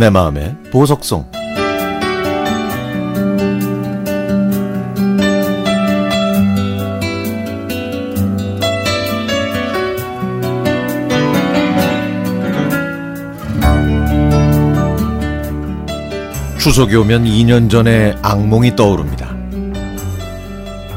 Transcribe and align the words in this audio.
내 0.00 0.08
마음의 0.08 0.56
보석송 0.72 1.30
추석이 16.58 16.96
오면 16.96 17.24
2년 17.26 17.68
전의 17.68 18.16
악몽이 18.22 18.76
떠오릅니다. 18.76 19.36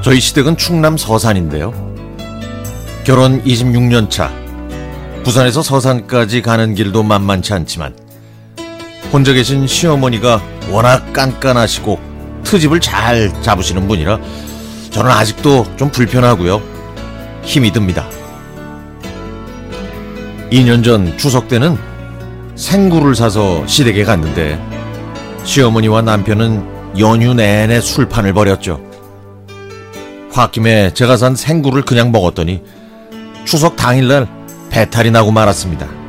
저희 0.01 0.21
시댁은 0.21 0.55
충남 0.55 0.95
서산인데요. 0.95 1.73
결혼 3.03 3.43
26년 3.43 4.09
차. 4.09 4.31
부산에서 5.25 5.61
서산까지 5.61 6.41
가는 6.41 6.73
길도 6.73 7.03
만만치 7.03 7.53
않지만 7.53 8.02
혼자 9.13 9.31
계신 9.31 9.67
시어머니가 9.67 10.41
워낙 10.71 11.13
깐깐하시고 11.13 11.99
트집을 12.43 12.79
잘 12.79 13.31
잡으시는 13.43 13.87
분이라 13.87 14.19
저는 14.89 15.11
아직도 15.11 15.67
좀 15.77 15.91
불편하고요. 15.91 16.59
힘이 17.43 17.71
듭니다. 17.71 18.09
2년 20.51 20.83
전 20.83 21.15
추석 21.15 21.47
때는 21.47 21.77
생굴을 22.55 23.13
사서 23.13 23.67
시댁에 23.67 24.03
갔는데 24.03 24.59
시어머니와 25.43 26.01
남편은 26.01 26.97
연휴 26.99 27.35
내내 27.35 27.81
술판을 27.81 28.33
벌였죠. 28.33 28.81
홧김에 30.31 30.95
제가 30.95 31.17
산 31.17 31.35
생굴을 31.35 31.83
그냥 31.83 32.11
먹었더니 32.11 32.63
추석 33.45 33.75
당일날 33.75 34.27
배탈이 34.71 35.11
나고 35.11 35.31
말았습니다. 35.31 36.02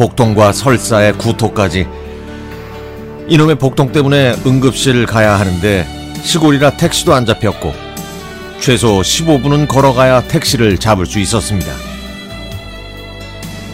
복통과 0.00 0.50
설사에 0.52 1.12
구토까지 1.12 1.86
이놈의 3.28 3.56
복통 3.56 3.92
때문에 3.92 4.34
응급실 4.46 5.04
가야 5.04 5.38
하는데 5.38 5.86
시골이라 6.22 6.78
택시도 6.78 7.12
안 7.12 7.26
잡혔고 7.26 7.74
최소 8.60 9.02
15분은 9.02 9.68
걸어가야 9.68 10.22
택시를 10.22 10.78
잡을 10.78 11.04
수 11.04 11.18
있었습니다. 11.18 11.70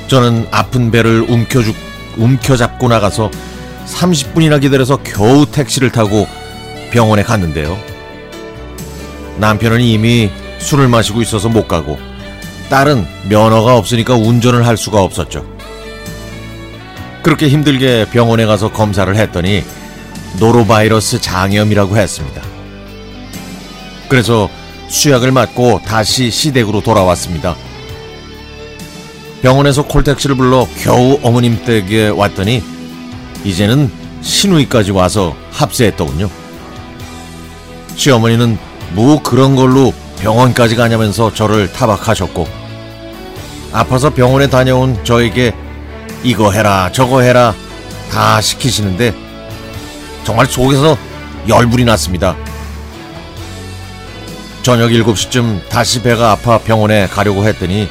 저는 0.09 0.49
아픈 0.51 0.91
배를 0.91 1.21
움켜주, 1.29 1.73
움켜잡고 2.17 2.89
나가서 2.89 3.31
30분이나 3.87 4.61
기다려서 4.61 4.97
겨우 5.05 5.47
택시를 5.47 5.93
타고 5.93 6.27
병원에 6.91 7.23
갔는데요. 7.23 7.79
남편은 9.39 9.81
이미 9.81 10.29
술을 10.59 10.89
마시고 10.89 11.23
있어서 11.23 11.49
못 11.49 11.69
가고 11.69 11.97
딸은 12.69 13.07
면허가 13.29 13.77
없으니까 13.77 14.17
운전을 14.17 14.67
할 14.67 14.77
수가 14.77 15.01
없었죠. 15.03 15.56
그렇게 17.27 17.49
힘들게 17.49 18.07
병원에 18.13 18.47
가서 18.47 18.71
검사를 18.71 19.13
했더니 19.17 19.65
노로바이러스 20.39 21.21
장염이라고 21.21 21.97
했습니다. 21.97 22.41
그래서 24.09 24.49
수약을 24.87 25.33
맞고 25.33 25.81
다시 25.85 26.31
시댁으로 26.31 26.83
돌아왔습니다. 26.83 27.57
병원에서 29.43 29.89
콜택시를 29.89 30.37
불러 30.37 30.69
겨우 30.81 31.19
어머님 31.25 31.65
댁에 31.65 32.11
왔더니 32.11 32.63
이제는 33.43 33.91
신우이까지 34.23 34.93
와서 34.93 35.35
합세했더군요. 35.51 36.31
시어머니는 37.97 38.57
뭐 38.93 39.21
그런 39.21 39.57
걸로 39.57 39.93
병원까지 40.21 40.77
가냐면서 40.77 41.35
저를 41.35 41.73
타박하셨고 41.73 42.47
아파서 43.73 44.11
병원에 44.11 44.49
다녀온 44.49 45.03
저에게 45.03 45.53
이거 46.27 46.51
해라 46.51 46.91
저거 46.91 47.21
해라 47.21 47.55
다 48.11 48.41
시키시는데 48.41 49.15
정말 50.25 50.47
속에서 50.47 50.99
열불이 51.49 51.85
났습니다. 51.85 52.37
저녁 54.65 54.91
7시쯤 54.91 55.69
다시 55.69 56.03
배가 56.03 56.33
아파 56.33 56.59
병원에 56.59 57.07
가려고 57.07 57.45
했더니 57.45 57.89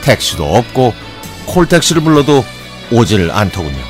택시도 0.00 0.56
없고 0.56 0.94
콜택시를 1.44 2.02
불러도 2.02 2.42
오질 2.90 3.30
않더군요. 3.30 3.84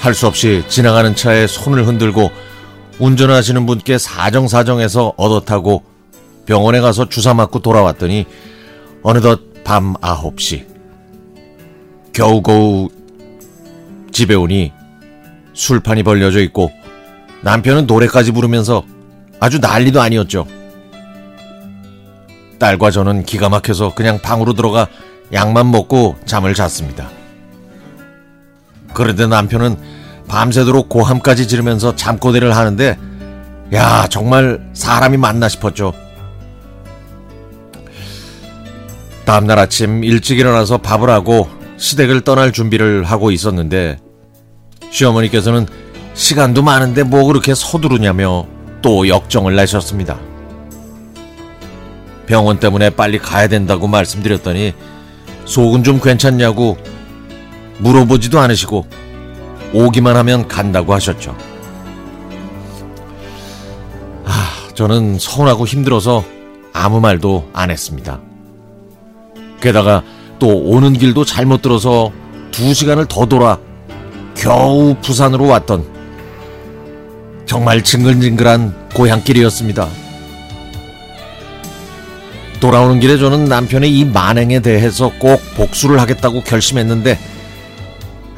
할 0.00 0.14
수 0.14 0.28
없이 0.28 0.62
지나가는 0.68 1.16
차에 1.16 1.48
손을 1.48 1.88
흔들고 1.88 2.30
운전하시는 3.00 3.66
분께 3.66 3.98
사정사정해서 3.98 5.14
얻어 5.16 5.40
타고 5.40 5.82
병원에 6.46 6.80
가서 6.80 7.08
주사 7.08 7.34
맞고 7.34 7.58
돌아왔더니 7.58 8.26
어느덧 9.02 9.64
밤 9.64 9.94
9시 9.94 10.73
겨우겨우 12.14 12.88
집에 14.12 14.34
오니 14.34 14.72
술판이 15.52 16.04
벌려져 16.04 16.40
있고 16.42 16.70
남편은 17.42 17.86
노래까지 17.86 18.30
부르면서 18.32 18.84
아주 19.40 19.58
난리도 19.58 20.00
아니었죠. 20.00 20.46
딸과 22.58 22.92
저는 22.92 23.24
기가 23.24 23.48
막혀서 23.48 23.94
그냥 23.94 24.20
방으로 24.20 24.54
들어가 24.54 24.86
약만 25.32 25.70
먹고 25.70 26.16
잠을 26.24 26.54
잤습니다. 26.54 27.10
그런데 28.94 29.26
남편은 29.26 29.76
밤새도록 30.28 30.88
고함까지 30.88 31.48
지르면서 31.48 31.96
잠꼬대를 31.96 32.56
하는데 32.56 32.96
야 33.74 34.06
정말 34.08 34.70
사람이 34.72 35.16
맞나 35.16 35.48
싶었죠. 35.48 35.92
다음날 39.24 39.58
아침 39.58 40.04
일찍 40.04 40.38
일어나서 40.38 40.78
밥을 40.78 41.10
하고 41.10 41.48
시댁을 41.84 42.22
떠날 42.22 42.50
준비를 42.50 43.04
하고 43.04 43.30
있었는데 43.30 43.98
시어머니께서는 44.90 45.66
시간도 46.14 46.62
많은데 46.62 47.02
뭐 47.02 47.24
그렇게 47.24 47.54
서두르냐며 47.54 48.46
또 48.80 49.06
역정을 49.06 49.54
내셨습니다. 49.54 50.18
병원 52.26 52.58
때문에 52.58 52.88
빨리 52.88 53.18
가야 53.18 53.48
된다고 53.48 53.86
말씀드렸더니 53.86 54.72
속은 55.44 55.84
좀 55.84 56.00
괜찮냐고 56.00 56.78
물어보지도 57.78 58.38
않으시고 58.40 58.86
오기만 59.74 60.16
하면 60.16 60.48
간다고 60.48 60.94
하셨죠. 60.94 61.36
아, 64.24 64.68
저는 64.72 65.18
서운하고 65.18 65.66
힘들어서 65.66 66.24
아무 66.72 67.00
말도 67.00 67.50
안 67.52 67.70
했습니다. 67.70 68.20
게다가 69.60 70.02
또 70.38 70.48
오는 70.48 70.92
길도 70.92 71.24
잘못 71.24 71.62
들어서 71.62 72.12
두 72.50 72.72
시간을 72.74 73.06
더 73.06 73.26
돌아 73.26 73.58
겨우 74.36 74.94
부산으로 75.02 75.46
왔던 75.46 75.84
정말 77.46 77.82
징글징글한 77.82 78.90
고향길이었습니다. 78.94 79.88
돌아오는 82.60 82.98
길에 82.98 83.18
저는 83.18 83.44
남편의 83.44 83.90
이 83.96 84.04
만행에 84.04 84.60
대해서 84.60 85.12
꼭 85.18 85.40
복수를 85.56 86.00
하겠다고 86.00 86.42
결심했는데 86.42 87.18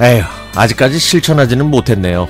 에휴 0.01 0.25
아직까지 0.55 0.99
실천하지는 0.99 1.67
못했네요. 1.67 2.29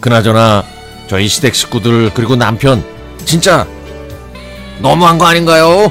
그나저나 0.00 0.64
저희 1.06 1.28
시댁 1.28 1.54
식구들 1.54 2.10
그리고 2.12 2.36
남편 2.36 2.84
진짜 3.24 3.66
너무한 4.80 5.16
거 5.16 5.26
아닌가요? 5.26 5.90